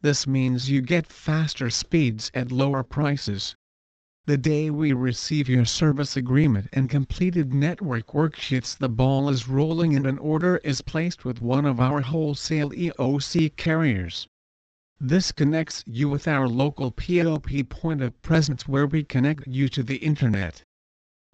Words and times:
This 0.00 0.24
means 0.24 0.70
you 0.70 0.80
get 0.80 1.08
faster 1.08 1.70
speeds 1.70 2.30
at 2.32 2.52
lower 2.52 2.84
prices. 2.84 3.56
The 4.26 4.36
day 4.36 4.70
we 4.70 4.92
receive 4.92 5.48
your 5.48 5.64
service 5.64 6.16
agreement 6.16 6.68
and 6.72 6.88
completed 6.88 7.52
network 7.52 8.06
worksheets 8.12 8.78
the 8.78 8.88
ball 8.88 9.28
is 9.28 9.48
rolling 9.48 9.96
and 9.96 10.06
an 10.06 10.18
order 10.18 10.58
is 10.58 10.82
placed 10.82 11.24
with 11.24 11.42
one 11.42 11.66
of 11.66 11.80
our 11.80 12.00
wholesale 12.00 12.70
EOC 12.70 13.56
carriers. 13.56 14.28
This 15.00 15.32
connects 15.32 15.82
you 15.84 16.08
with 16.08 16.28
our 16.28 16.48
local 16.48 16.92
POP 16.92 17.68
point 17.68 18.02
of 18.02 18.22
presence 18.22 18.68
where 18.68 18.86
we 18.86 19.02
connect 19.02 19.48
you 19.48 19.68
to 19.70 19.82
the 19.82 19.96
internet. 19.96 20.62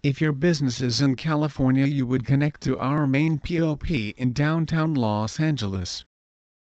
If 0.03 0.19
your 0.19 0.31
business 0.31 0.81
is 0.81 0.99
in 0.99 1.15
California 1.15 1.85
you 1.85 2.07
would 2.07 2.25
connect 2.25 2.61
to 2.61 2.75
our 2.79 3.05
main 3.05 3.37
POP 3.37 3.91
in 3.91 4.33
downtown 4.33 4.95
Los 4.95 5.39
Angeles. 5.39 6.05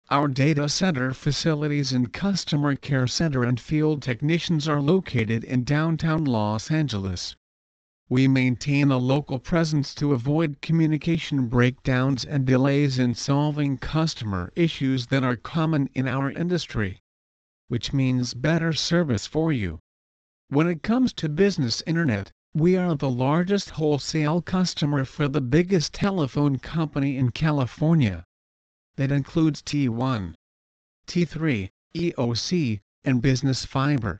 Our 0.09 0.27
data 0.27 0.67
center 0.67 1.13
facilities 1.13 1.93
and 1.93 2.11
customer 2.11 2.75
care 2.75 3.05
center 3.05 3.43
and 3.43 3.59
field 3.59 4.01
technicians 4.01 4.67
are 4.67 4.81
located 4.81 5.43
in 5.43 5.63
downtown 5.63 6.25
Los 6.25 6.71
Angeles. 6.71 7.35
We 8.09 8.27
maintain 8.27 8.89
a 8.89 8.97
local 8.97 9.37
presence 9.37 9.93
to 9.93 10.13
avoid 10.13 10.59
communication 10.63 11.49
breakdowns 11.49 12.25
and 12.25 12.47
delays 12.47 12.97
in 12.97 13.13
solving 13.13 13.77
customer 13.77 14.51
issues 14.55 15.05
that 15.05 15.23
are 15.23 15.35
common 15.35 15.87
in 15.93 16.07
our 16.07 16.31
industry. 16.31 16.99
Which 17.67 17.93
means 17.93 18.33
better 18.33 18.73
service 18.73 19.27
for 19.27 19.53
you. 19.53 19.77
When 20.47 20.65
it 20.65 20.81
comes 20.81 21.13
to 21.13 21.29
business 21.29 21.83
internet, 21.85 22.31
we 22.55 22.75
are 22.75 22.95
the 22.95 23.09
largest 23.09 23.69
wholesale 23.69 24.41
customer 24.41 25.05
for 25.05 25.27
the 25.27 25.39
biggest 25.39 25.93
telephone 25.93 26.57
company 26.57 27.15
in 27.15 27.29
California. 27.29 28.25
That 28.95 29.11
includes 29.11 29.61
T1, 29.61 30.33
T3, 31.05 31.69
EOC, 31.95 32.79
and 33.03 33.21
Business 33.21 33.65
Fiber. 33.65 34.19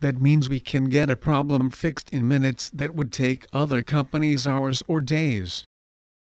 That 0.00 0.20
means 0.20 0.50
we 0.50 0.60
can 0.60 0.90
get 0.90 1.08
a 1.08 1.16
problem 1.16 1.70
fixed 1.70 2.10
in 2.10 2.28
minutes 2.28 2.68
that 2.74 2.94
would 2.94 3.10
take 3.10 3.46
other 3.54 3.82
companies 3.82 4.46
hours 4.46 4.82
or 4.86 5.00
days. 5.00 5.64